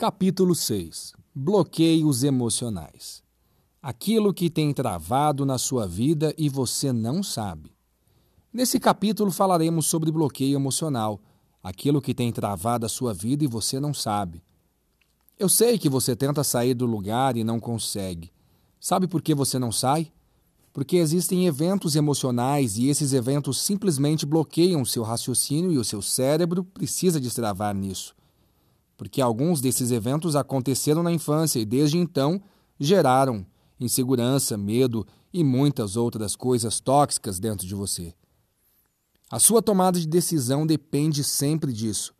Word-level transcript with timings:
Capítulo 0.00 0.54
6 0.54 1.12
Bloqueios 1.34 2.24
emocionais. 2.24 3.22
Aquilo 3.82 4.32
que 4.32 4.48
tem 4.48 4.72
travado 4.72 5.44
na 5.44 5.58
sua 5.58 5.86
vida 5.86 6.34
e 6.38 6.48
você 6.48 6.90
não 6.90 7.22
sabe. 7.22 7.70
Nesse 8.50 8.80
capítulo 8.80 9.30
falaremos 9.30 9.84
sobre 9.84 10.10
bloqueio 10.10 10.56
emocional, 10.56 11.20
aquilo 11.62 12.00
que 12.00 12.14
tem 12.14 12.32
travado 12.32 12.86
a 12.86 12.88
sua 12.88 13.12
vida 13.12 13.44
e 13.44 13.46
você 13.46 13.78
não 13.78 13.92
sabe. 13.92 14.42
Eu 15.38 15.50
sei 15.50 15.78
que 15.78 15.90
você 15.90 16.16
tenta 16.16 16.42
sair 16.42 16.72
do 16.72 16.86
lugar 16.86 17.36
e 17.36 17.44
não 17.44 17.60
consegue. 17.60 18.32
Sabe 18.80 19.06
por 19.06 19.20
que 19.20 19.34
você 19.34 19.58
não 19.58 19.70
sai? 19.70 20.10
Porque 20.72 20.96
existem 20.96 21.46
eventos 21.46 21.94
emocionais 21.94 22.78
e 22.78 22.88
esses 22.88 23.12
eventos 23.12 23.60
simplesmente 23.60 24.24
bloqueiam 24.24 24.80
o 24.80 24.86
seu 24.86 25.02
raciocínio 25.02 25.70
e 25.70 25.76
o 25.76 25.84
seu 25.84 26.00
cérebro 26.00 26.64
precisa 26.64 27.20
destravar 27.20 27.74
nisso 27.74 28.18
porque 29.00 29.22
alguns 29.22 29.62
desses 29.62 29.90
eventos 29.90 30.36
aconteceram 30.36 31.02
na 31.02 31.10
infância 31.10 31.58
e 31.58 31.64
desde 31.64 31.96
então 31.96 32.38
geraram 32.78 33.46
insegurança, 33.80 34.58
medo 34.58 35.06
e 35.32 35.42
muitas 35.42 35.96
outras 35.96 36.36
coisas 36.36 36.80
tóxicas 36.80 37.40
dentro 37.40 37.66
de 37.66 37.74
você. 37.74 38.12
A 39.30 39.38
sua 39.38 39.62
tomada 39.62 39.98
de 39.98 40.06
decisão 40.06 40.66
depende 40.66 41.24
sempre 41.24 41.72
disso. 41.72 42.12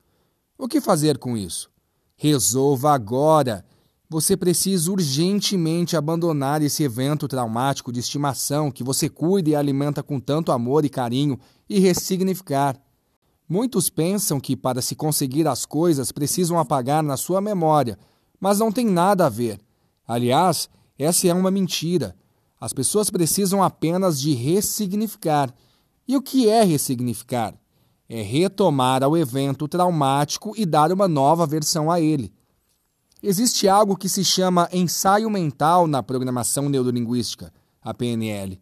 O 0.57 0.67
que 0.67 0.81
fazer 0.81 1.19
com 1.19 1.37
isso? 1.37 1.71
Resolva 2.17 2.95
agora. 2.95 3.63
Você 4.09 4.35
precisa 4.35 4.91
urgentemente 4.91 5.99
abandonar 5.99 6.63
esse 6.63 6.83
evento 6.83 7.29
traumático 7.29 7.93
de 7.93 8.01
estimação 8.01 8.71
que 8.71 8.83
você 8.83 9.07
cuida 9.07 9.51
e 9.51 9.55
alimenta 9.55 10.03
com 10.03 10.19
tanto 10.19 10.51
amor 10.51 10.87
e 10.87 10.89
carinho 10.89 11.39
e 11.69 11.79
ressignificar. 11.79 12.75
Muitos 13.51 13.91
pensam 13.91 14.39
que 14.39 14.57
para 14.57 14.81
se 14.81 14.95
conseguir 14.95 15.49
as 15.49 15.67
coisas 15.67 16.13
precisam 16.13 16.57
apagar 16.57 17.03
na 17.03 17.17
sua 17.17 17.41
memória, 17.41 17.99
mas 18.39 18.61
não 18.61 18.71
tem 18.71 18.87
nada 18.87 19.27
a 19.27 19.29
ver. 19.29 19.61
Aliás, 20.07 20.69
essa 20.97 21.27
é 21.27 21.35
uma 21.35 21.51
mentira. 21.51 22.15
As 22.61 22.73
pessoas 22.73 23.11
precisam 23.11 23.61
apenas 23.61 24.21
de 24.21 24.35
ressignificar. 24.35 25.53
E 26.07 26.17
o 26.17 26.23
que 26.23 26.49
é 26.49 26.63
ressignificar? 26.63 27.53
É 28.09 28.23
retomar 28.23 29.03
ao 29.03 29.17
evento 29.17 29.67
traumático 29.67 30.55
e 30.57 30.65
dar 30.65 30.93
uma 30.93 31.09
nova 31.09 31.45
versão 31.45 31.91
a 31.91 32.01
ele. 32.01 32.33
Existe 33.21 33.67
algo 33.67 33.97
que 33.97 34.09
se 34.09 34.25
chama 34.25 34.69
ensaio 34.73 35.29
mental 35.29 35.89
na 35.89 36.05
programação 36.05 36.69
neurolinguística, 36.69 37.53
a 37.83 37.93
PNL. 37.93 38.61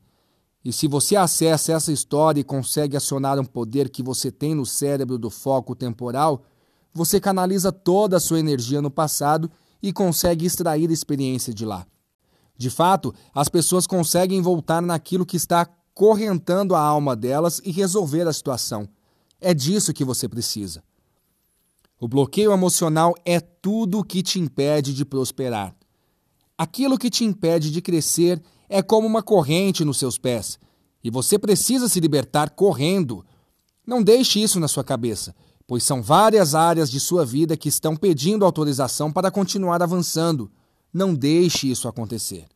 E 0.65 0.73
se 0.73 0.89
você 0.89 1.17
acessa 1.17 1.73
essa 1.73 1.93
história 1.93 2.41
e 2.41 2.45
consegue 2.45 2.97
acionar 2.97 3.39
um 3.39 3.45
poder 3.45 3.89
que 3.89 4.03
você 4.03 4.31
tem 4.31 4.55
no 4.55 4.67
cérebro 4.67 5.19
do 5.19 5.31
foco 5.31 5.75
temporal, 5.75 6.43
você 6.93 7.21
canaliza 7.21 7.71
toda 7.71 8.17
a 8.17 8.21
sua 8.21 8.41
energia 8.41 8.83
no 8.83 8.91
passado 8.91 9.51
e 9.83 9.93
consegue 9.93 10.45
extrair 10.45 10.91
a 10.91 10.93
experiência 10.93 11.55
de 11.55 11.65
lá. 11.65 11.87
De 12.57 12.71
fato, 12.71 13.15
as 13.33 13.49
pessoas 13.49 13.87
conseguem 13.87 14.43
voltar 14.43 14.83
naquilo 14.83 15.25
que 15.25 15.37
está 15.37 15.65
correntando 15.95 16.75
a 16.75 16.81
alma 16.81 17.15
delas 17.15 17.61
e 17.65 17.71
resolver 17.71 18.27
a 18.27 18.33
situação. 18.33 18.89
É 19.41 19.55
disso 19.55 19.93
que 19.93 20.05
você 20.05 20.29
precisa. 20.29 20.83
O 22.01 22.09
bloqueio 22.09 22.53
emocional 22.53 23.15
é 23.25 23.41
tudo 23.41 24.01
o 24.01 24.05
que 24.05 24.23
te 24.23 24.41
impede 24.41 24.93
de 24.93 25.05
prosperar. 25.05 25.75
Aquilo 26.57 26.99
que 26.99 27.11
te 27.11 27.25
impede 27.25 27.71
de 27.71 27.81
crescer 27.81 28.43
é 28.69 28.83
como 28.83 29.07
uma 29.07 29.23
corrente 29.23 29.85
nos 29.85 29.99
seus 29.99 30.19
pés 30.19 30.59
e 31.03 31.11
você 31.11 31.39
precisa 31.39 31.89
se 31.89 32.01
libertar 32.01 32.51
correndo. 32.51 33.25
Não 33.87 34.03
deixe 34.03 34.43
isso 34.43 34.61
na 34.61 34.69
sua 34.69 34.85
cabeça, 34.85 35.35
pois 35.67 35.83
são 35.83 36.03
várias 36.03 36.55
áreas 36.55 36.91
de 36.91 37.01
sua 37.01 37.25
vida 37.25 37.57
que 37.57 37.69
estão 37.69 37.97
pedindo 37.97 38.45
autorização 38.45 39.11
para 39.13 39.31
continuar 39.31 39.83
avançando. 39.83 40.51
Não 40.93 41.15
deixe 41.15 41.71
isso 41.71 41.89
acontecer. 41.89 42.47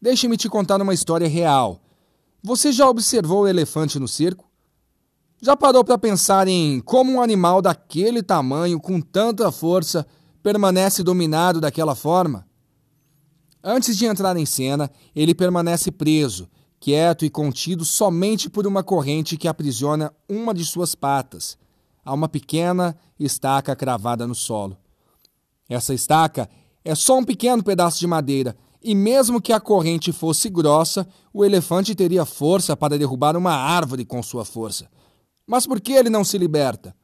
Deixe-me 0.00 0.36
te 0.36 0.48
contar 0.48 0.80
uma 0.80 0.94
história 0.94 1.28
real. 1.28 1.80
Você 2.42 2.72
já 2.72 2.88
observou 2.88 3.42
o 3.42 3.48
elefante 3.48 3.98
no 3.98 4.06
circo? 4.06 4.48
Já 5.40 5.56
parou 5.56 5.84
para 5.84 5.98
pensar 5.98 6.46
em 6.46 6.80
como 6.80 7.12
um 7.12 7.20
animal 7.20 7.60
daquele 7.60 8.22
tamanho, 8.22 8.80
com 8.80 9.00
tanta 9.00 9.50
força, 9.50 10.06
permanece 10.42 11.02
dominado 11.02 11.60
daquela 11.60 11.94
forma? 11.94 12.46
Antes 13.66 13.96
de 13.96 14.04
entrar 14.04 14.36
em 14.36 14.44
cena, 14.44 14.90
ele 15.16 15.34
permanece 15.34 15.90
preso, 15.90 16.50
quieto 16.78 17.24
e 17.24 17.30
contido 17.30 17.82
somente 17.82 18.50
por 18.50 18.66
uma 18.66 18.82
corrente 18.84 19.38
que 19.38 19.48
aprisiona 19.48 20.12
uma 20.28 20.52
de 20.52 20.66
suas 20.66 20.94
patas, 20.94 21.56
a 22.04 22.12
uma 22.12 22.28
pequena 22.28 22.94
estaca 23.18 23.74
cravada 23.74 24.26
no 24.26 24.34
solo. 24.34 24.76
Essa 25.66 25.94
estaca 25.94 26.46
é 26.84 26.94
só 26.94 27.16
um 27.16 27.24
pequeno 27.24 27.64
pedaço 27.64 27.98
de 27.98 28.06
madeira, 28.06 28.54
e 28.82 28.94
mesmo 28.94 29.40
que 29.40 29.50
a 29.50 29.58
corrente 29.58 30.12
fosse 30.12 30.50
grossa, 30.50 31.08
o 31.32 31.42
elefante 31.42 31.94
teria 31.94 32.26
força 32.26 32.76
para 32.76 32.98
derrubar 32.98 33.34
uma 33.34 33.54
árvore 33.54 34.04
com 34.04 34.22
sua 34.22 34.44
força. 34.44 34.90
Mas 35.46 35.66
por 35.66 35.80
que 35.80 35.92
ele 35.92 36.10
não 36.10 36.22
se 36.22 36.36
liberta? 36.36 36.94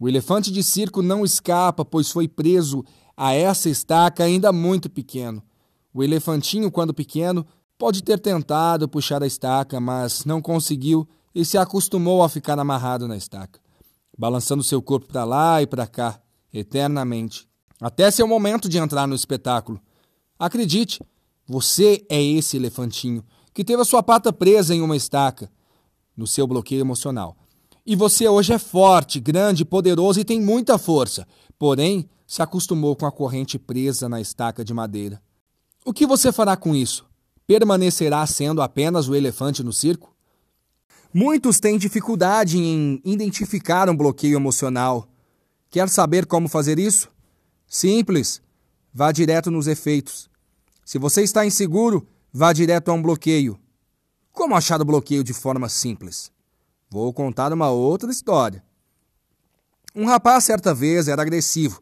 O 0.00 0.08
elefante 0.08 0.50
de 0.50 0.62
circo 0.62 1.02
não 1.02 1.22
escapa, 1.22 1.84
pois 1.84 2.10
foi 2.10 2.26
preso 2.26 2.82
a 3.14 3.34
essa 3.34 3.68
estaca 3.68 4.24
ainda 4.24 4.50
muito 4.54 4.88
pequeno. 4.88 5.42
O 5.96 6.04
elefantinho, 6.04 6.70
quando 6.70 6.92
pequeno, 6.92 7.46
pode 7.78 8.02
ter 8.02 8.20
tentado 8.20 8.86
puxar 8.86 9.22
a 9.22 9.26
estaca, 9.26 9.80
mas 9.80 10.26
não 10.26 10.42
conseguiu 10.42 11.08
e 11.34 11.42
se 11.42 11.56
acostumou 11.56 12.22
a 12.22 12.28
ficar 12.28 12.58
amarrado 12.58 13.08
na 13.08 13.16
estaca, 13.16 13.58
balançando 14.18 14.62
seu 14.62 14.82
corpo 14.82 15.06
para 15.06 15.24
lá 15.24 15.62
e 15.62 15.66
para 15.66 15.86
cá, 15.86 16.20
eternamente, 16.52 17.48
até 17.80 18.10
seu 18.10 18.28
momento 18.28 18.68
de 18.68 18.76
entrar 18.76 19.08
no 19.08 19.14
espetáculo. 19.14 19.80
Acredite, 20.38 21.00
você 21.46 22.04
é 22.10 22.22
esse 22.22 22.58
elefantinho 22.58 23.24
que 23.54 23.64
teve 23.64 23.80
a 23.80 23.86
sua 23.86 24.02
pata 24.02 24.30
presa 24.30 24.74
em 24.74 24.82
uma 24.82 24.98
estaca, 24.98 25.50
no 26.14 26.26
seu 26.26 26.46
bloqueio 26.46 26.82
emocional. 26.82 27.38
E 27.86 27.96
você 27.96 28.28
hoje 28.28 28.52
é 28.52 28.58
forte, 28.58 29.18
grande, 29.18 29.64
poderoso 29.64 30.20
e 30.20 30.26
tem 30.26 30.42
muita 30.42 30.76
força, 30.76 31.26
porém 31.58 32.06
se 32.26 32.42
acostumou 32.42 32.94
com 32.94 33.06
a 33.06 33.12
corrente 33.12 33.58
presa 33.58 34.10
na 34.10 34.20
estaca 34.20 34.62
de 34.62 34.74
madeira. 34.74 35.24
O 35.88 35.92
que 35.92 36.04
você 36.04 36.32
fará 36.32 36.56
com 36.56 36.74
isso? 36.74 37.06
Permanecerá 37.46 38.26
sendo 38.26 38.60
apenas 38.60 39.08
o 39.08 39.14
elefante 39.14 39.62
no 39.62 39.72
circo? 39.72 40.12
Muitos 41.14 41.60
têm 41.60 41.78
dificuldade 41.78 42.58
em 42.58 43.00
identificar 43.04 43.88
um 43.88 43.96
bloqueio 43.96 44.34
emocional. 44.34 45.08
Quer 45.70 45.88
saber 45.88 46.26
como 46.26 46.48
fazer 46.48 46.76
isso? 46.80 47.08
Simples. 47.68 48.42
Vá 48.92 49.12
direto 49.12 49.48
nos 49.48 49.68
efeitos. 49.68 50.28
Se 50.84 50.98
você 50.98 51.22
está 51.22 51.46
inseguro, 51.46 52.04
vá 52.32 52.52
direto 52.52 52.88
a 52.88 52.92
um 52.92 53.00
bloqueio. 53.00 53.56
Como 54.32 54.56
achar 54.56 54.80
o 54.80 54.84
bloqueio 54.84 55.22
de 55.22 55.32
forma 55.32 55.68
simples? 55.68 56.32
Vou 56.90 57.12
contar 57.12 57.52
uma 57.52 57.70
outra 57.70 58.10
história. 58.10 58.60
Um 59.94 60.04
rapaz 60.04 60.42
certa 60.42 60.74
vez 60.74 61.06
era 61.06 61.22
agressivo 61.22 61.80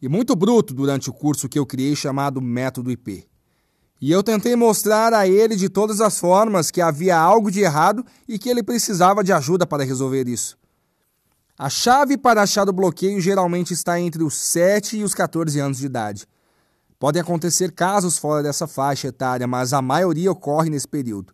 e 0.00 0.08
muito 0.08 0.34
bruto 0.34 0.72
durante 0.72 1.10
o 1.10 1.12
curso 1.12 1.50
que 1.50 1.58
eu 1.58 1.66
criei 1.66 1.94
chamado 1.94 2.40
Método 2.40 2.90
IP. 2.90 3.30
E 4.02 4.10
eu 4.10 4.20
tentei 4.20 4.56
mostrar 4.56 5.14
a 5.14 5.28
ele 5.28 5.54
de 5.54 5.68
todas 5.68 6.00
as 6.00 6.18
formas 6.18 6.72
que 6.72 6.80
havia 6.80 7.16
algo 7.16 7.52
de 7.52 7.60
errado 7.60 8.04
e 8.26 8.36
que 8.36 8.48
ele 8.48 8.60
precisava 8.60 9.22
de 9.22 9.32
ajuda 9.32 9.64
para 9.64 9.84
resolver 9.84 10.26
isso. 10.26 10.58
A 11.56 11.70
chave 11.70 12.18
para 12.18 12.42
achar 12.42 12.68
o 12.68 12.72
bloqueio 12.72 13.20
geralmente 13.20 13.72
está 13.72 14.00
entre 14.00 14.24
os 14.24 14.34
7 14.34 14.96
e 14.96 15.04
os 15.04 15.14
14 15.14 15.60
anos 15.60 15.78
de 15.78 15.86
idade. 15.86 16.26
Podem 16.98 17.22
acontecer 17.22 17.70
casos 17.70 18.18
fora 18.18 18.42
dessa 18.42 18.66
faixa 18.66 19.06
etária, 19.06 19.46
mas 19.46 19.72
a 19.72 19.80
maioria 19.80 20.32
ocorre 20.32 20.68
nesse 20.68 20.88
período. 20.88 21.32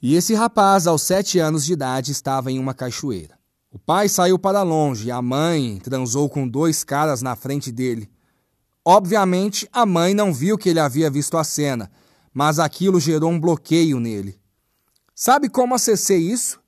E 0.00 0.16
esse 0.16 0.32
rapaz, 0.32 0.86
aos 0.86 1.02
7 1.02 1.38
anos 1.40 1.66
de 1.66 1.74
idade, 1.74 2.10
estava 2.10 2.50
em 2.50 2.58
uma 2.58 2.72
cachoeira. 2.72 3.38
O 3.70 3.78
pai 3.78 4.08
saiu 4.08 4.38
para 4.38 4.62
longe 4.62 5.10
a 5.10 5.20
mãe 5.20 5.78
transou 5.82 6.26
com 6.30 6.48
dois 6.48 6.82
caras 6.84 7.20
na 7.20 7.36
frente 7.36 7.70
dele. 7.70 8.08
Obviamente, 8.84 9.68
a 9.72 9.84
mãe 9.84 10.14
não 10.14 10.32
viu 10.32 10.56
que 10.56 10.68
ele 10.68 10.80
havia 10.80 11.10
visto 11.10 11.36
a 11.36 11.44
cena, 11.44 11.90
mas 12.32 12.58
aquilo 12.58 12.98
gerou 12.98 13.30
um 13.30 13.38
bloqueio 13.38 14.00
nele. 14.00 14.40
Sabe 15.14 15.48
como 15.48 15.74
acessei 15.74 16.18
isso? 16.18 16.58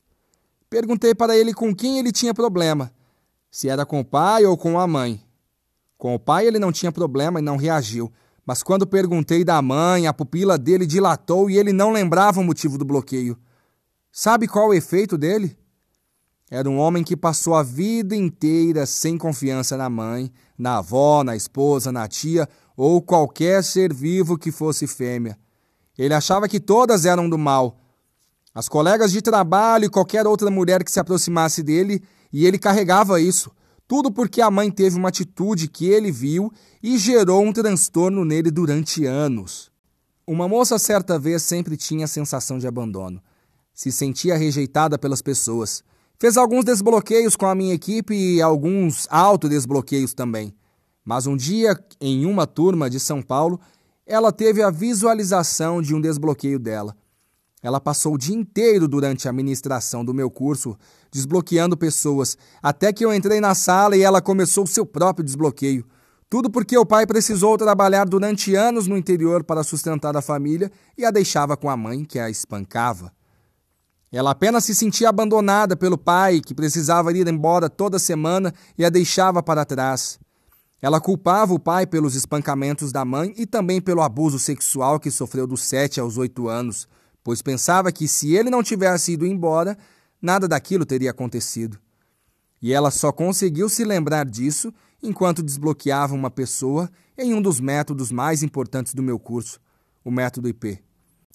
Perguntei 0.69 1.15
para 1.15 1.37
ele 1.37 1.55
com 1.55 1.75
quem 1.75 1.99
ele 1.99 2.13
tinha 2.13 2.35
problema, 2.35 2.93
se 3.51 3.69
era 3.69 3.87
com 3.87 4.01
o 4.01 4.05
pai 4.05 4.45
ou 4.45 4.57
com 4.57 4.79
a 4.79 4.87
mãe. 4.87 5.23
Com 5.97 6.15
o 6.15 6.19
pai 6.19 6.47
ele 6.47 6.59
não 6.59 6.73
tinha 6.73 6.93
problema 6.93 7.39
e 7.39 7.43
não 7.43 7.57
reagiu, 7.57 8.13
mas 8.45 8.63
quando 8.63 8.87
perguntei 8.87 9.45
da 9.45 9.63
mãe, 9.63 10.07
a 10.07 10.13
pupila 10.13 10.59
dele 10.59 10.85
dilatou 10.85 11.49
e 11.49 11.57
ele 11.57 11.73
não 11.73 11.93
lembrava 11.93 12.41
o 12.41 12.45
motivo 12.45 12.77
do 12.77 12.85
bloqueio. 12.85 13.39
Sabe 14.11 14.49
qual 14.49 14.69
o 14.69 14.75
efeito 14.75 15.17
dele? 15.17 15.57
Era 16.55 16.69
um 16.69 16.77
homem 16.77 17.03
que 17.03 17.17
passou 17.17 17.55
a 17.55 17.63
vida 17.63 18.15
inteira 18.15 18.85
sem 18.85 19.17
confiança 19.17 19.75
na 19.75 19.89
mãe, 19.89 20.31
na 20.59 20.77
avó, 20.77 21.25
na 21.25 21.35
esposa, 21.35 21.91
na 21.91 22.07
tia 22.07 22.47
ou 22.77 23.01
qualquer 23.01 23.65
ser 23.65 23.91
vivo 23.91 24.37
que 24.37 24.53
fosse 24.53 24.87
fêmea. 24.87 25.39
Ele 25.97 26.13
achava 26.13 26.47
que 26.47 26.61
todas 26.61 27.07
eram 27.07 27.27
do 27.27 27.39
mal. 27.39 27.79
As 28.55 28.69
colegas 28.69 29.11
de 29.11 29.23
trabalho 29.23 29.87
e 29.87 29.89
qualquer 29.89 30.27
outra 30.27 30.51
mulher 30.51 30.85
que 30.85 30.93
se 30.93 31.01
aproximasse 31.01 31.63
dele, 31.63 32.03
e 32.31 32.45
ele 32.45 32.59
carregava 32.59 33.19
isso. 33.19 33.51
Tudo 33.89 34.13
porque 34.13 34.43
a 34.43 34.51
mãe 34.51 34.71
teve 34.71 34.99
uma 34.99 35.09
atitude 35.09 35.69
que 35.69 35.87
ele 35.87 36.13
viu 36.13 36.53
e 36.83 36.99
gerou 36.99 37.43
um 37.43 37.53
transtorno 37.55 38.27
nele 38.27 38.51
durante 38.51 39.07
anos. 39.07 39.73
Uma 40.27 40.47
moça 40.47 40.79
certa 40.79 41.19
vez 41.19 41.43
sempre 41.45 41.79
tinha 41.79 42.05
a 42.05 42.09
sensação 42.09 42.59
de 42.59 42.67
abandono. 42.67 43.23
Se 43.73 43.91
sentia 43.91 44.37
rejeitada 44.37 44.99
pelas 44.99 45.23
pessoas. 45.23 45.83
Fez 46.19 46.37
alguns 46.37 46.65
desbloqueios 46.65 47.37
com 47.37 47.47
a 47.47 47.55
minha 47.55 47.75
equipe 47.75 48.15
e 48.15 48.41
alguns 48.41 49.07
autodesbloqueios 49.11 50.15
também. 50.15 50.55
Mas 51.05 51.27
um 51.27 51.37
dia, 51.37 51.77
em 52.01 52.27
uma 52.27 52.47
turma 52.47 52.89
de 52.89 53.01
São 53.01 53.21
Paulo, 53.21 53.61
ela 54.07 54.33
teve 54.33 54.63
a 54.63 54.71
visualização 54.71 55.83
de 55.83 55.95
um 55.95 56.01
desbloqueio 56.01 56.59
dela. 56.59 56.97
Ela 57.63 57.81
passou 57.81 58.15
o 58.15 58.19
dia 58.19 58.35
inteiro 58.35 58.89
durante 58.89 59.29
a 59.29 59.33
ministração 59.33 60.05
do 60.05 60.13
meu 60.13 60.29
curso 60.29 60.77
desbloqueando 61.13 61.77
pessoas, 61.77 62.37
até 62.63 62.93
que 62.93 63.05
eu 63.05 63.15
entrei 63.15 63.41
na 63.41 63.55
sala 63.55 63.97
e 63.97 64.03
ela 64.03 64.21
começou 64.21 64.65
o 64.65 64.67
seu 64.67 64.85
próprio 64.85 65.25
desbloqueio. 65.25 65.85
Tudo 66.29 66.51
porque 66.51 66.77
o 66.79 66.87
pai 66.87 67.07
precisou 67.07 67.59
trabalhar 67.59 68.07
durante 68.07 68.55
anos 68.55 68.87
no 68.87 68.97
interior 68.97 69.45
para 69.45 69.63
sustentar 69.63 70.17
a 70.17 70.23
família 70.23 70.73
e 70.97 71.05
a 71.05 71.11
deixava 71.11 71.57
com 71.57 71.69
a 71.69 71.77
mãe, 71.77 72.05
que 72.05 72.19
a 72.19 72.31
espancava. 72.31 73.13
Ela 74.13 74.33
apenas 74.33 74.65
se 74.65 74.75
sentia 74.75 75.09
abandonada 75.09 75.75
pelo 75.75 75.97
pai, 75.97 76.41
que 76.41 76.55
precisava 76.55 77.13
ir 77.13 77.27
embora 77.27 77.71
toda 77.71 77.99
semana 77.99 78.53
e 78.77 78.85
a 78.85 78.91
deixava 78.91 79.43
para 79.43 79.65
trás. 79.65 80.21
Ela 80.83 81.01
culpava 81.01 81.55
o 81.55 81.59
pai 81.59 81.87
pelos 81.87 82.15
espancamentos 82.15 82.93
da 82.93 83.05
mãe 83.05 83.33
e 83.37 83.47
também 83.47 83.81
pelo 83.81 84.03
abuso 84.03 84.39
sexual 84.39 85.01
que 85.01 85.11
sofreu 85.11 85.47
dos 85.47 85.63
sete 85.63 85.99
aos 85.99 86.19
oito 86.19 86.49
anos 86.49 86.87
pois 87.23 87.41
pensava 87.41 87.93
que 87.93 88.09
se 88.09 88.35
ele 88.35 88.51
não 88.51 88.63
tivesse 88.63 89.13
ido 89.13 89.27
embora, 89.27 89.79
nada 90.21 90.49
daquilo 90.49 90.85
teria 90.85 91.11
acontecido. 91.11 91.79
E 92.61 92.73
ela 92.73 92.91
só 92.91 93.13
conseguiu 93.13 93.69
se 93.69 93.85
lembrar 93.85 94.25
disso 94.25 94.73
enquanto 95.03 95.43
desbloqueava 95.43 96.15
uma 96.15 96.31
pessoa 96.31 96.91
em 97.17 97.35
um 97.35 97.43
dos 97.43 97.61
métodos 97.61 98.13
mais 98.13 98.43
importantes 98.43 98.95
do 98.95 99.03
meu 99.03 99.19
curso, 99.19 99.61
o 100.05 100.11
método 100.11 100.49
IP. 100.49 100.81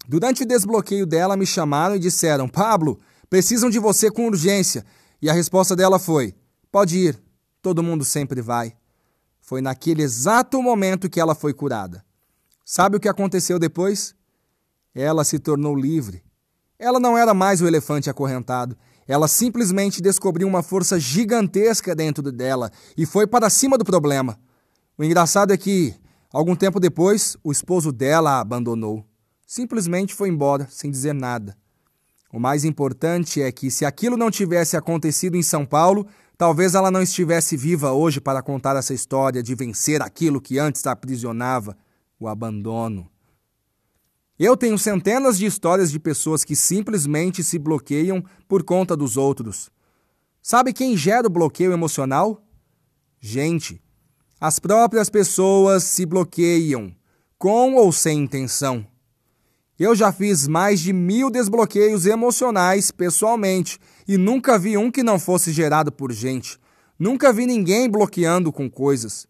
Durante 0.08 0.44
o 0.44 0.46
desbloqueio 0.46 1.06
dela, 1.06 1.36
me 1.36 1.46
chamaram 1.46 1.96
e 1.96 2.00
disseram: 2.00 2.48
Pablo, 2.48 2.98
precisam 3.30 3.70
de 3.70 3.78
você 3.78 4.10
com 4.10 4.28
urgência. 4.28 4.86
E 5.22 5.30
a 5.30 5.34
resposta 5.34 5.76
dela 5.76 6.00
foi: 6.00 6.34
Pode 6.72 6.98
ir, 6.98 7.22
todo 7.62 7.84
mundo 7.84 8.06
sempre 8.06 8.42
vai. 8.42 8.74
Foi 9.42 9.62
naquele 9.62 10.04
exato 10.04 10.62
momento 10.62 11.10
que 11.10 11.20
ela 11.20 11.36
foi 11.36 11.54
curada. 11.54 12.06
Sabe 12.64 12.96
o 12.96 13.00
que 13.00 13.10
aconteceu 13.10 13.60
depois? 13.60 14.16
Ela 14.96 15.26
se 15.26 15.40
tornou 15.40 15.76
livre. 15.76 16.24
Ela 16.80 17.00
não 17.00 17.18
era 17.18 17.34
mais 17.34 17.62
o 17.62 17.68
elefante 17.68 18.10
acorrentado. 18.10 18.78
Ela 19.06 19.28
simplesmente 19.28 20.02
descobriu 20.02 20.48
uma 20.48 20.64
força 20.64 21.00
gigantesca 21.00 21.94
dentro 21.94 22.32
dela 22.32 22.72
e 22.98 23.06
foi 23.06 23.28
para 23.28 23.50
cima 23.50 23.78
do 23.78 23.86
problema. 23.86 24.40
O 24.98 25.04
engraçado 25.04 25.52
é 25.52 25.58
que, 25.58 25.94
algum 26.32 26.56
tempo 26.56 26.80
depois, 26.80 27.38
o 27.44 27.52
esposo 27.52 27.92
dela 27.92 28.32
a 28.32 28.40
abandonou. 28.40 29.06
Simplesmente 29.48 30.14
foi 30.14 30.28
embora, 30.28 30.68
sem 30.70 30.92
dizer 30.92 31.14
nada. 31.14 31.58
O 32.34 32.38
mais 32.38 32.66
importante 32.66 33.42
é 33.42 33.50
que, 33.50 33.72
se 33.72 33.86
aquilo 33.86 34.18
não 34.18 34.30
tivesse 34.30 34.76
acontecido 34.76 35.38
em 35.38 35.42
São 35.42 35.66
Paulo, 35.66 36.06
talvez 36.38 36.76
ela 36.76 36.92
não 36.92 37.02
estivesse 37.02 37.56
viva 37.56 37.94
hoje 37.94 38.20
para 38.20 38.42
contar 38.42 38.76
essa 38.76 38.94
história 38.94 39.42
de 39.42 39.56
vencer 39.56 40.02
aquilo 40.02 40.42
que 40.42 40.60
antes 40.60 40.86
a 40.86 40.92
aprisionava 40.92 41.78
o 42.20 42.28
abandono. 42.28 43.10
Eu 44.38 44.58
tenho 44.58 44.78
centenas 44.78 45.38
de 45.38 45.46
histórias 45.46 45.90
de 45.90 45.98
pessoas 45.98 46.44
que 46.44 46.56
simplesmente 46.56 47.42
se 47.42 47.58
bloqueiam 47.58 48.22
por 48.50 48.64
conta 48.64 48.98
dos 48.98 49.16
outros. 49.16 49.72
Sabe 50.42 50.74
quem 50.74 50.98
gera 50.98 51.26
o 51.26 51.32
bloqueio 51.32 51.72
emocional? 51.72 52.46
Gente. 53.18 53.82
As 54.42 54.60
próprias 54.60 55.10
pessoas 55.10 55.86
se 55.86 56.06
bloqueiam, 56.06 56.94
com 57.40 57.76
ou 57.76 57.94
sem 57.94 58.20
intenção. 58.20 58.86
Eu 59.80 59.94
já 59.94 60.12
fiz 60.12 60.48
mais 60.48 60.80
de 60.80 60.92
mil 60.92 61.30
desbloqueios 61.30 62.08
emocionais 62.08 62.90
pessoalmente 62.90 63.78
e 64.08 64.18
nunca 64.18 64.58
vi 64.58 64.76
um 64.76 64.90
que 64.90 65.04
não 65.04 65.20
fosse 65.20 65.52
gerado 65.52 65.92
por 65.92 66.12
gente. 66.12 66.58
Nunca 66.98 67.32
vi 67.32 67.46
ninguém 67.46 67.88
bloqueando 67.88 68.52
com 68.52 68.68
coisas. 68.68 69.28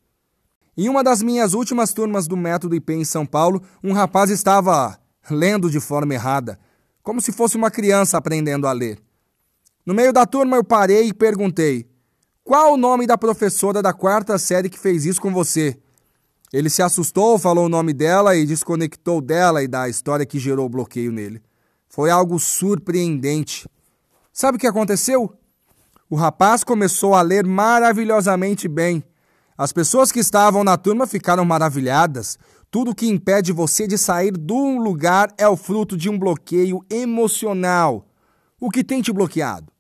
Em 0.78 0.88
uma 0.88 1.04
das 1.04 1.22
minhas 1.22 1.54
últimas 1.54 1.92
turmas 1.92 2.28
do 2.28 2.38
Método 2.38 2.76
IP 2.76 2.94
em 2.94 3.04
São 3.04 3.26
Paulo, 3.26 3.62
um 3.84 3.92
rapaz 3.92 4.30
estava 4.30 4.98
lendo 5.30 5.70
de 5.70 5.82
forma 5.82 6.14
errada, 6.14 6.58
como 7.04 7.20
se 7.20 7.34
fosse 7.34 7.58
uma 7.58 7.70
criança 7.70 8.18
aprendendo 8.18 8.68
a 8.68 8.72
ler. 8.72 9.02
No 9.86 9.94
meio 9.94 10.14
da 10.14 10.26
turma 10.26 10.56
eu 10.56 10.64
parei 10.64 11.08
e 11.08 11.14
perguntei: 11.14 11.90
Qual 12.42 12.74
o 12.74 12.78
nome 12.78 13.06
da 13.06 13.18
professora 13.18 13.82
da 13.82 13.92
quarta 13.92 14.38
série 14.38 14.70
que 14.70 14.80
fez 14.80 15.06
isso 15.06 15.20
com 15.20 15.34
você? 15.34 15.78
Ele 16.52 16.70
se 16.70 16.82
assustou, 16.82 17.38
falou 17.38 17.66
o 17.66 17.70
nome 17.70 17.94
dela 17.94 18.36
e 18.36 18.46
desconectou 18.46 19.22
dela 19.22 19.64
e 19.64 19.68
da 19.68 19.90
história 19.90 20.26
que 20.26 20.40
gerou 20.40 20.66
o 20.66 20.70
bloqueio 20.70 21.12
nele. 21.12 21.42
Foi 21.90 22.10
algo 22.10 22.40
surpreendente. 22.40 23.68
Sabe 24.32 24.58
o 24.58 24.60
que 24.60 24.68
aconteceu? 24.68 25.34
O 26.10 26.16
rapaz 26.16 26.64
começou 26.64 27.16
a 27.16 27.22
ler 27.22 27.46
maravilhosamente 27.46 28.68
bem 28.68 29.04
as 29.58 29.74
pessoas 29.74 30.12
que 30.12 30.20
estavam 30.20 30.64
na 30.64 30.78
turma 30.78 31.08
ficaram 31.08 31.44
maravilhadas. 31.44 32.38
Tudo 32.70 32.94
que 32.94 33.08
impede 33.08 33.52
você 33.52 33.88
de 33.88 33.98
sair 33.98 34.32
de 34.38 34.54
um 34.54 34.80
lugar 34.80 35.34
é 35.36 35.48
o 35.48 35.58
fruto 35.58 35.98
de 35.98 36.10
um 36.10 36.20
bloqueio 36.20 36.86
emocional. 36.90 38.06
O 38.62 38.70
que 38.70 38.84
tem 38.84 39.02
te 39.02 39.12
bloqueado? 39.12 39.74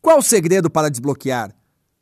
Qual 0.00 0.18
o 0.18 0.22
segredo 0.22 0.70
para 0.70 0.88
desbloquear? 0.88 1.52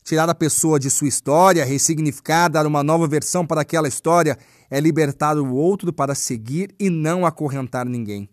Tirar 0.06 0.30
a 0.30 0.34
pessoa 0.34 0.80
de 0.80 0.88
sua 0.88 1.08
história, 1.08 1.66
ressignificar, 1.66 2.48
dar 2.48 2.66
uma 2.66 2.82
nova 2.82 3.06
versão 3.06 3.46
para 3.46 3.60
aquela 3.60 3.88
história 3.88 4.38
é 4.70 4.80
libertar 4.80 5.36
o 5.36 5.54
outro 5.54 5.92
para 5.92 6.14
seguir 6.14 6.74
e 6.80 6.88
não 6.88 7.26
acorrentar 7.26 7.84
ninguém. 7.84 8.26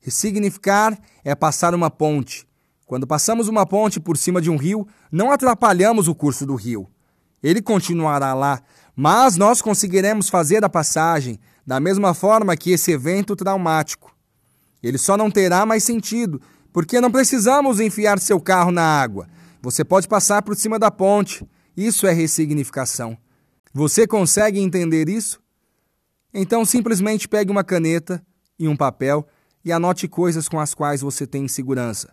Ressignificar 0.00 0.98
é 1.24 1.34
passar 1.34 1.74
uma 1.74 1.88
ponte. 1.88 2.46
Quando 2.84 3.06
passamos 3.06 3.48
uma 3.48 3.64
ponte 3.64 3.98
por 3.98 4.18
cima 4.18 4.42
de 4.42 4.50
um 4.50 4.56
rio, 4.56 4.86
não 5.10 5.30
atrapalhamos 5.30 6.08
o 6.08 6.14
curso 6.14 6.44
do 6.44 6.54
rio 6.54 6.86
ele 7.44 7.60
continuará 7.60 8.32
lá, 8.32 8.62
mas 8.96 9.36
nós 9.36 9.60
conseguiremos 9.60 10.30
fazer 10.30 10.64
a 10.64 10.68
passagem 10.68 11.38
da 11.66 11.78
mesma 11.78 12.14
forma 12.14 12.56
que 12.56 12.70
esse 12.70 12.90
evento 12.90 13.36
traumático. 13.36 14.10
Ele 14.82 14.96
só 14.96 15.14
não 15.14 15.30
terá 15.30 15.66
mais 15.66 15.84
sentido, 15.84 16.40
porque 16.72 17.02
não 17.02 17.10
precisamos 17.10 17.80
enfiar 17.80 18.18
seu 18.18 18.40
carro 18.40 18.70
na 18.70 18.82
água. 18.82 19.28
Você 19.64 19.82
pode 19.82 20.06
passar 20.06 20.42
por 20.42 20.54
cima 20.54 20.78
da 20.78 20.90
ponte. 20.90 21.42
Isso 21.74 22.06
é 22.06 22.12
ressignificação. 22.12 23.16
Você 23.72 24.06
consegue 24.06 24.60
entender 24.60 25.08
isso? 25.08 25.40
Então 26.34 26.66
simplesmente 26.66 27.26
pegue 27.26 27.50
uma 27.50 27.64
caneta 27.64 28.22
e 28.58 28.68
um 28.68 28.76
papel 28.76 29.26
e 29.64 29.72
anote 29.72 30.06
coisas 30.06 30.50
com 30.50 30.60
as 30.60 30.74
quais 30.74 31.00
você 31.00 31.26
tem 31.26 31.46
insegurança. 31.46 32.12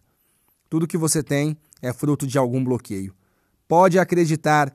Tudo 0.70 0.88
que 0.88 0.98
você 0.98 1.22
tem 1.22 1.58
é 1.82 1.92
fruto 1.92 2.26
de 2.26 2.38
algum 2.38 2.64
bloqueio. 2.64 3.14
Pode 3.68 4.00
acreditar 4.00 4.74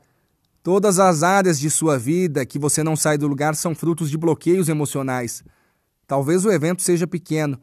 Todas 0.63 0.99
as 0.99 1.23
áreas 1.23 1.61
de 1.61 1.71
sua 1.71 1.97
vida 1.97 2.45
que 2.45 2.59
você 2.59 2.83
não 2.83 2.97
sai 2.97 3.17
do 3.17 3.29
lugar 3.29 3.55
são 3.55 3.73
frutos 3.73 4.11
de 4.11 4.19
bloqueios 4.19 4.69
emocionais. 4.69 5.45
Talvez 6.09 6.45
o 6.45 6.51
evento 6.51 6.83
seja 6.83 7.07
pequeno, 7.07 7.57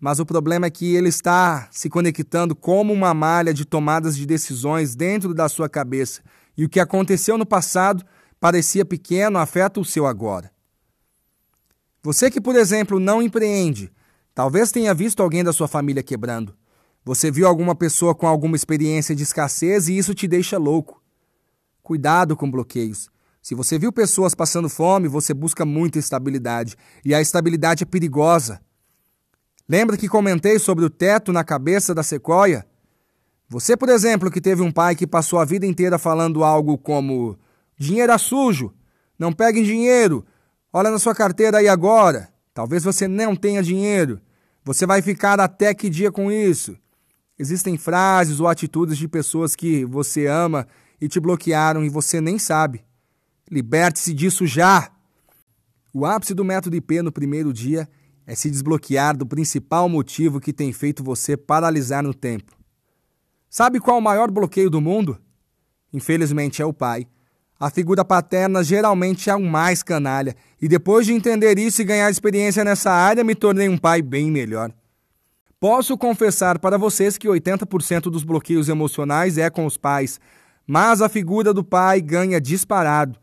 mas 0.00 0.18
o 0.18 0.26
problema 0.26 0.66
é 0.66 0.70
que 0.70 0.94
ele 0.94 1.08
está 1.08 1.68
se 1.70 1.88
conectando 1.88 2.54
como 2.54 2.92
uma 2.92 3.12
malha 3.12 3.52
de 3.52 3.64
tomadas 3.64 4.16
de 4.16 4.26
decisões 4.26 4.94
dentro 4.94 5.34
da 5.34 5.48
sua 5.48 5.68
cabeça, 5.68 6.22
e 6.56 6.64
o 6.64 6.68
que 6.68 6.80
aconteceu 6.80 7.36
no 7.36 7.46
passado 7.46 8.04
parecia 8.40 8.84
pequeno 8.84 9.38
afeta 9.38 9.80
o 9.80 9.84
seu 9.84 10.06
agora. 10.06 10.50
Você 12.02 12.30
que, 12.30 12.40
por 12.40 12.54
exemplo, 12.54 13.00
não 13.00 13.20
empreende, 13.20 13.92
talvez 14.34 14.70
tenha 14.70 14.94
visto 14.94 15.22
alguém 15.22 15.42
da 15.42 15.52
sua 15.52 15.66
família 15.66 16.02
quebrando. 16.02 16.56
Você 17.04 17.30
viu 17.30 17.46
alguma 17.46 17.74
pessoa 17.74 18.14
com 18.14 18.26
alguma 18.26 18.54
experiência 18.54 19.14
de 19.14 19.22
escassez 19.22 19.88
e 19.88 19.96
isso 19.96 20.14
te 20.14 20.28
deixa 20.28 20.58
louco. 20.58 21.02
Cuidado 21.82 22.36
com 22.36 22.50
bloqueios. 22.50 23.08
Se 23.40 23.54
você 23.54 23.78
viu 23.78 23.90
pessoas 23.90 24.34
passando 24.34 24.68
fome, 24.68 25.08
você 25.08 25.32
busca 25.32 25.64
muita 25.64 25.98
estabilidade. 25.98 26.76
E 27.04 27.14
a 27.14 27.20
estabilidade 27.20 27.82
é 27.82 27.86
perigosa. 27.86 28.60
Lembra 29.68 29.98
que 29.98 30.08
comentei 30.08 30.58
sobre 30.58 30.84
o 30.84 30.90
teto 30.90 31.30
na 31.30 31.44
cabeça 31.44 31.94
da 31.94 32.02
sequoia? 32.02 32.66
Você, 33.50 33.76
por 33.76 33.90
exemplo, 33.90 34.30
que 34.30 34.40
teve 34.40 34.62
um 34.62 34.72
pai 34.72 34.96
que 34.96 35.06
passou 35.06 35.38
a 35.38 35.44
vida 35.44 35.66
inteira 35.66 35.98
falando 35.98 36.42
algo 36.42 36.78
como: 36.78 37.38
dinheiro 37.78 38.10
é 38.10 38.16
sujo, 38.16 38.72
não 39.18 39.30
peguem 39.30 39.62
dinheiro, 39.62 40.24
olha 40.72 40.90
na 40.90 40.98
sua 40.98 41.14
carteira 41.14 41.58
aí 41.58 41.68
agora. 41.68 42.30
Talvez 42.54 42.82
você 42.82 43.06
não 43.06 43.36
tenha 43.36 43.62
dinheiro. 43.62 44.20
Você 44.64 44.86
vai 44.86 45.02
ficar 45.02 45.38
até 45.38 45.72
que 45.74 45.88
dia 45.88 46.10
com 46.10 46.32
isso? 46.32 46.76
Existem 47.38 47.76
frases 47.76 48.40
ou 48.40 48.48
atitudes 48.48 48.98
de 48.98 49.06
pessoas 49.06 49.54
que 49.54 49.84
você 49.84 50.26
ama 50.26 50.66
e 51.00 51.08
te 51.08 51.20
bloquearam 51.20 51.84
e 51.84 51.88
você 51.88 52.20
nem 52.20 52.38
sabe. 52.38 52.84
Liberte-se 53.50 54.12
disso 54.12 54.46
já! 54.46 54.90
O 55.92 56.04
ápice 56.04 56.34
do 56.34 56.44
método 56.44 56.76
IP 56.76 57.00
no 57.00 57.12
primeiro 57.12 57.52
dia 57.52 57.88
é 58.28 58.34
se 58.34 58.50
desbloquear 58.50 59.16
do 59.16 59.24
principal 59.24 59.88
motivo 59.88 60.38
que 60.38 60.52
tem 60.52 60.70
feito 60.70 61.02
você 61.02 61.34
paralisar 61.34 62.02
no 62.02 62.12
tempo. 62.12 62.52
Sabe 63.48 63.80
qual 63.80 63.96
o 63.96 64.02
maior 64.02 64.30
bloqueio 64.30 64.68
do 64.68 64.82
mundo? 64.82 65.18
infelizmente 65.90 66.60
é 66.60 66.66
o 66.66 66.72
pai. 66.72 67.06
A 67.58 67.70
figura 67.70 68.04
paterna 68.04 68.62
geralmente 68.62 69.30
é 69.30 69.34
o 69.34 69.40
mais 69.42 69.82
canalha, 69.82 70.36
e 70.60 70.68
depois 70.68 71.06
de 71.06 71.14
entender 71.14 71.58
isso 71.58 71.80
e 71.80 71.84
ganhar 71.86 72.10
experiência 72.10 72.62
nessa 72.62 72.92
área, 72.92 73.24
me 73.24 73.34
tornei 73.34 73.66
um 73.66 73.78
pai 73.78 74.02
bem 74.02 74.30
melhor. 74.30 74.70
Posso 75.58 75.96
confessar 75.96 76.58
para 76.58 76.76
vocês 76.76 77.16
que 77.16 77.26
80% 77.26 78.02
dos 78.02 78.22
bloqueios 78.22 78.68
emocionais 78.68 79.38
é 79.38 79.48
com 79.48 79.64
os 79.64 79.78
pais, 79.78 80.20
mas 80.66 81.00
a 81.00 81.08
figura 81.08 81.54
do 81.54 81.64
pai 81.64 82.02
ganha 82.02 82.38
disparado. 82.38 83.18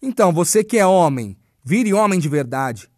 Então, 0.00 0.32
você 0.32 0.62
que 0.62 0.78
é 0.78 0.86
homem, 0.86 1.36
vire 1.64 1.92
homem 1.92 2.20
de 2.20 2.28
verdade. 2.28 2.88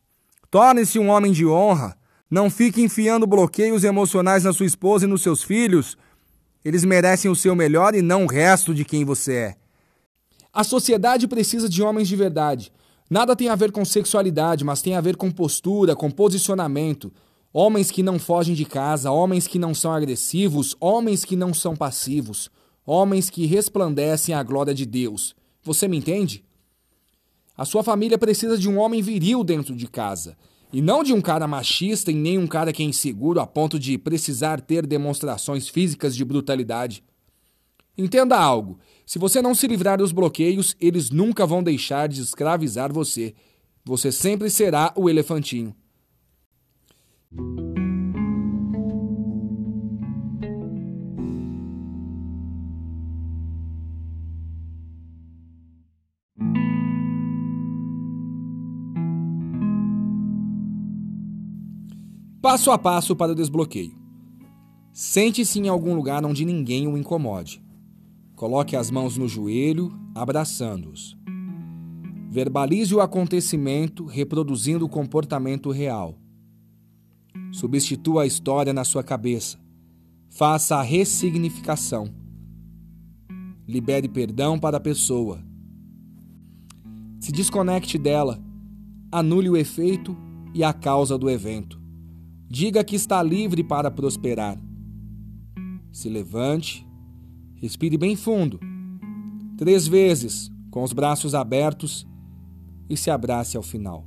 Torne-se 0.51 0.99
um 0.99 1.09
homem 1.09 1.31
de 1.33 1.47
honra. 1.47 1.97
Não 2.29 2.51
fique 2.51 2.83
enfiando 2.83 3.27
bloqueios 3.27 3.85
emocionais 3.85 4.45
na 4.45 4.53
sua 4.53 4.67
esposa 4.67 5.05
e 5.05 5.09
nos 5.09 5.23
seus 5.23 5.43
filhos. 5.43 5.97
Eles 6.65 6.85
merecem 6.85 7.31
o 7.31 7.37
seu 7.37 7.55
melhor 7.55 7.95
e 7.95 8.03
não 8.03 8.25
o 8.25 8.29
resto 8.29 8.75
de 8.75 8.85
quem 8.85 9.05
você 9.05 9.33
é. 9.35 9.57
A 10.53 10.65
sociedade 10.65 11.29
precisa 11.29 11.69
de 11.69 11.83
homens 11.83 12.09
de 12.09 12.17
verdade. 12.17 12.73
Nada 13.09 13.37
tem 13.37 13.49
a 13.49 13.55
ver 13.55 13.71
com 13.71 13.85
sexualidade, 13.85 14.65
mas 14.65 14.83
tem 14.83 14.95
a 14.97 15.01
ver 15.01 15.17
com 15.17 15.31
postura, 15.31 15.95
com 15.95 16.11
posicionamento. 16.11 17.13
Homens 17.53 17.91
que 17.91 18.03
não 18.03 18.19
fogem 18.19 18.55
de 18.55 18.65
casa, 18.65 19.11
homens 19.11 19.47
que 19.47 19.59
não 19.59 19.75
são 19.75 19.93
agressivos, 19.93 20.77
homens 20.81 21.25
que 21.25 21.35
não 21.37 21.55
são 21.55 21.75
passivos, 21.75 22.51
homens 22.85 23.31
que 23.31 23.47
resplandecem 23.47 24.35
a 24.35 24.43
glória 24.43 24.75
de 24.75 24.87
Deus. 24.87 25.35
Você 25.63 25.89
me 25.89 25.97
entende? 25.97 26.45
A 27.61 27.67
sua 27.67 27.83
família 27.83 28.17
precisa 28.17 28.57
de 28.57 28.71
um 28.71 28.79
homem 28.79 29.03
viril 29.03 29.45
dentro 29.45 29.77
de 29.77 29.87
casa. 29.87 30.35
E 30.73 30.81
não 30.81 31.05
de 31.05 31.13
um 31.13 31.21
cara 31.21 31.47
machista 31.47 32.11
e 32.11 32.15
nem 32.15 32.39
um 32.39 32.47
cara 32.47 32.73
que 32.73 32.83
é 32.83 32.87
inseguro 32.87 33.39
a 33.39 33.47
ponto 33.47 33.79
de 33.79 33.99
precisar 33.99 34.63
ter 34.63 34.87
demonstrações 34.87 35.69
físicas 35.69 36.17
de 36.17 36.25
brutalidade. 36.25 37.05
Entenda 37.99 38.35
algo: 38.35 38.79
se 39.05 39.19
você 39.19 39.43
não 39.43 39.55
se 39.55 39.67
livrar 39.67 39.99
dos 39.99 40.11
bloqueios, 40.11 40.75
eles 40.81 41.11
nunca 41.11 41.45
vão 41.45 41.63
deixar 41.63 42.09
de 42.09 42.23
escravizar 42.23 42.91
você. 42.91 43.35
Você 43.85 44.11
sempre 44.11 44.49
será 44.49 44.95
o 44.97 45.11
elefantinho. 45.11 45.77
Passo 62.51 62.73
a 62.73 62.77
passo 62.77 63.15
para 63.15 63.31
o 63.31 63.35
desbloqueio. 63.37 63.97
Sente-se 64.93 65.61
em 65.61 65.69
algum 65.69 65.95
lugar 65.95 66.25
onde 66.25 66.45
ninguém 66.45 66.89
o 66.89 66.99
incomode. 66.99 67.63
Coloque 68.35 68.75
as 68.75 68.91
mãos 68.91 69.17
no 69.17 69.29
joelho, 69.29 69.97
abraçando-os. 70.13 71.17
Verbalize 72.29 72.93
o 72.93 73.01
acontecimento, 73.01 74.05
reproduzindo 74.05 74.85
o 74.85 74.89
comportamento 74.89 75.71
real. 75.71 76.19
Substitua 77.53 78.25
a 78.25 78.27
história 78.27 78.73
na 78.73 78.83
sua 78.83 79.05
cabeça. 79.05 79.57
Faça 80.29 80.75
a 80.75 80.83
ressignificação. 80.83 82.13
Libere 83.65 84.09
perdão 84.09 84.59
para 84.59 84.79
a 84.79 84.81
pessoa. 84.81 85.41
Se 87.21 87.31
desconecte 87.31 87.97
dela. 87.97 88.43
Anule 89.13 89.49
o 89.49 89.57
efeito 89.57 90.17
e 90.53 90.65
a 90.65 90.73
causa 90.73 91.17
do 91.17 91.31
evento. 91.31 91.80
Diga 92.51 92.83
que 92.83 92.97
está 92.97 93.23
livre 93.23 93.63
para 93.63 93.91
prosperar. 93.91 94.59
Se 95.93 96.09
levante, 96.09 96.85
Respire 97.61 97.99
bem 97.99 98.17
fundo, 98.17 98.59
três 99.59 99.87
vezes, 99.87 100.51
com 100.71 100.83
os 100.83 100.95
braços 100.95 101.35
abertos, 101.35 102.07
e 102.89 102.97
se 102.97 103.11
abrace 103.11 103.55
ao 103.55 103.63
final. 103.63 104.07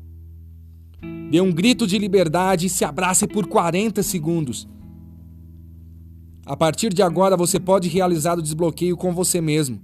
Dê 1.29 1.39
um 1.39 1.51
grito 1.51 1.85
de 1.85 1.99
liberdade 1.99 2.65
e 2.65 2.69
se 2.69 2.83
abrace 2.83 3.27
por 3.27 3.45
40 3.45 4.01
segundos. 4.01 4.67
A 6.43 6.57
partir 6.57 6.91
de 6.91 7.03
agora 7.03 7.37
você 7.37 7.59
pode 7.59 7.87
realizar 7.89 8.39
o 8.39 8.41
desbloqueio 8.41 8.97
com 8.97 9.13
você 9.13 9.39
mesmo. 9.39 9.79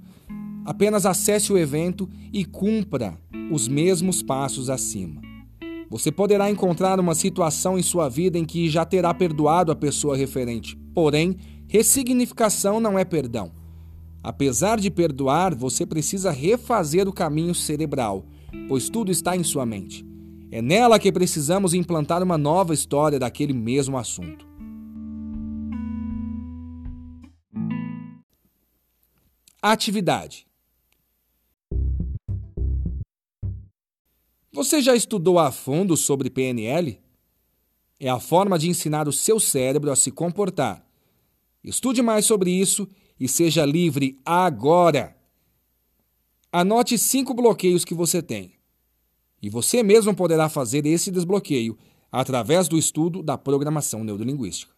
Apenas 0.65 1.05
acesse 1.05 1.53
o 1.53 1.57
evento 1.57 2.09
e 2.33 2.43
cumpra 2.43 3.19
os 3.51 3.67
mesmos 3.67 4.23
passos 4.23 4.67
acima. 4.67 5.28
Você 5.89 6.11
poderá 6.11 6.51
encontrar 6.51 6.99
uma 6.99 7.15
situação 7.15 7.77
em 7.77 7.81
sua 7.81 8.07
vida 8.07 8.37
em 8.37 8.45
que 8.45 8.69
já 8.69 8.85
terá 8.85 9.11
perdoado 9.13 9.71
a 9.71 9.75
pessoa 9.75 10.15
referente, 10.15 10.77
porém, 10.93 11.35
ressignificação 11.67 12.79
não 12.79 12.97
é 12.97 13.03
perdão. 13.03 13.51
Apesar 14.21 14.79
de 14.79 14.91
perdoar, 14.91 15.55
você 15.55 15.85
precisa 15.85 16.29
refazer 16.29 17.07
o 17.07 17.13
caminho 17.13 17.55
cerebral, 17.55 18.25
pois 18.67 18.89
tudo 18.89 19.11
está 19.11 19.35
em 19.35 19.43
sua 19.43 19.65
mente. 19.65 20.05
É 20.51 20.61
nela 20.61 20.99
que 20.99 21.11
precisamos 21.11 21.73
implantar 21.73 22.21
uma 22.21 22.37
nova 22.37 22.73
história 22.73 23.17
daquele 23.17 23.53
mesmo 23.53 23.97
assunto. 23.97 24.47
Atividade. 29.61 30.48
Você 34.59 34.81
já 34.81 34.93
estudou 34.93 35.39
a 35.39 35.53
fundo 35.53 35.95
sobre 35.95 36.29
PNL? 36.29 36.99
É 37.97 38.09
a 38.09 38.19
forma 38.19 38.59
de 38.59 38.67
ensinar 38.67 39.07
o 39.07 39.13
seu 39.13 39.39
cérebro 39.39 39.89
a 39.89 39.95
se 39.95 40.11
comportar. 40.11 40.85
Estude 41.63 42.01
mais 42.01 42.25
sobre 42.25 42.51
isso 42.51 42.85
e 43.17 43.25
seja 43.25 43.65
livre 43.65 44.19
agora. 44.25 45.15
Anote 46.51 46.97
cinco 46.97 47.33
bloqueios 47.33 47.85
que 47.85 47.93
você 47.93 48.21
tem. 48.21 48.51
E 49.41 49.49
você 49.49 49.81
mesmo 49.81 50.13
poderá 50.13 50.49
fazer 50.49 50.85
esse 50.85 51.09
desbloqueio 51.09 51.77
através 52.11 52.67
do 52.67 52.77
estudo 52.77 53.23
da 53.23 53.37
programação 53.37 54.03
neurolinguística. 54.03 54.73